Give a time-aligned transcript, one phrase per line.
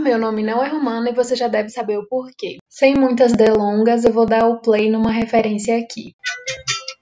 [0.00, 2.56] meu nome não é Romana e você já deve saber o porquê.
[2.68, 6.14] Sem muitas delongas, eu vou dar o play numa referência aqui.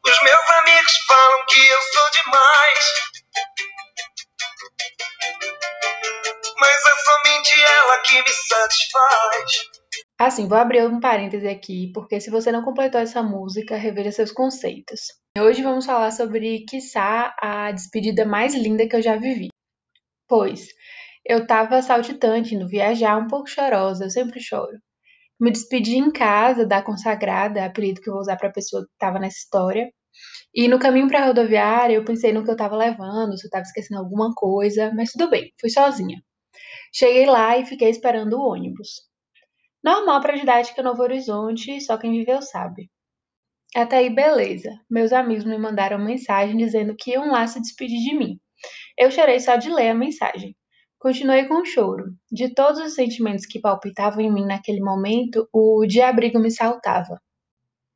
[0.04, 2.84] Os meus amigos falam que eu sou demais.
[6.60, 9.78] Mas é somente ela que me satisfaz.
[10.20, 14.32] Assim, vou abrir um parêntese aqui, porque se você não completou essa música, reveja seus
[14.32, 15.00] conceitos.
[15.38, 19.48] Hoje vamos falar sobre, quiçá, a despedida mais linda que eu já vivi.
[20.26, 20.66] Pois,
[21.28, 24.78] eu tava saltitante, indo viajar, um pouco chorosa, eu sempre choro.
[25.38, 28.92] Me despedi em casa da consagrada, apelido que eu vou usar para a pessoa que
[28.92, 29.92] estava nessa história.
[30.54, 33.62] E no caminho para rodoviária, eu pensei no que eu estava levando, se eu estava
[33.62, 36.20] esquecendo alguma coisa, mas tudo bem, fui sozinha.
[36.94, 38.88] Cheguei lá e fiquei esperando o ônibus.
[39.84, 42.90] Normal para didática Novo Horizonte, só quem viveu sabe.
[43.76, 44.70] Até aí, beleza.
[44.90, 48.40] Meus amigos me mandaram mensagem dizendo que iam lá se despedir de mim.
[48.96, 50.56] Eu chorei só de ler a mensagem.
[50.98, 52.12] Continuei com o choro.
[52.30, 57.20] De todos os sentimentos que palpitavam em mim naquele momento, o de abrigo me saltava.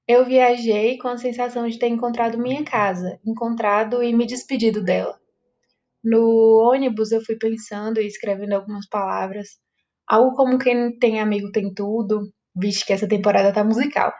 [0.08, 5.18] Eu viajei com a sensação de ter encontrado minha casa, encontrado e me despedido dela.
[6.04, 9.48] No ônibus eu fui pensando e escrevendo algumas palavras,
[10.08, 14.12] Algo como quem tem amigo tem tudo, visto que essa temporada tá musical.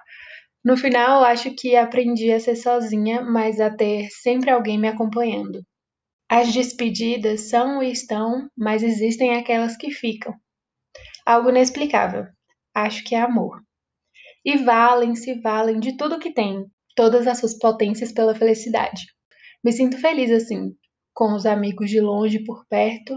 [0.64, 5.60] No final, acho que aprendi a ser sozinha, mas a ter sempre alguém me acompanhando.
[6.28, 10.34] As despedidas são e estão, mas existem aquelas que ficam.
[11.26, 12.26] Algo inexplicável.
[12.74, 13.62] Acho que é amor.
[14.44, 19.02] E valem, se valem de tudo que tem, todas as suas potências pela felicidade.
[19.64, 20.74] Me sinto feliz assim,
[21.14, 23.16] com os amigos de longe por perto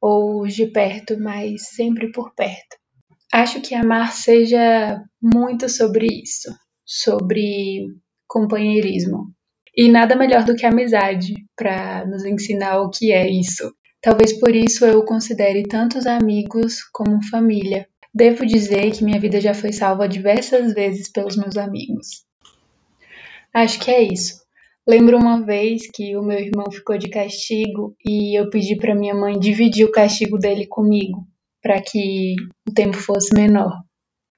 [0.00, 2.76] ou de perto, mas sempre por perto.
[3.32, 6.54] Acho que amar seja muito sobre isso,
[6.84, 7.86] sobre
[8.26, 9.32] companheirismo.
[9.76, 13.72] E nada melhor do que a amizade para nos ensinar o que é isso.
[14.00, 17.88] Talvez por isso eu considere tantos amigos como família.
[18.14, 22.24] Devo dizer que minha vida já foi salva diversas vezes pelos meus amigos.
[23.52, 24.40] Acho que é isso.
[24.86, 29.14] Lembro uma vez que o meu irmão ficou de castigo e eu pedi para minha
[29.14, 31.26] mãe dividir o castigo dele comigo,
[31.62, 32.34] para que
[32.66, 33.82] o tempo fosse menor.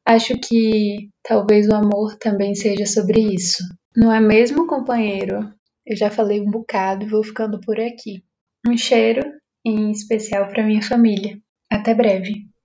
[0.05, 3.63] Acho que talvez o amor também seja sobre isso.
[3.97, 5.53] Não é mesmo, companheiro?
[5.87, 8.25] Eu já falei um bocado e vou ficando por aqui.
[8.67, 9.23] Um cheiro,
[9.65, 11.41] em especial para minha família.
[11.71, 12.50] Até breve.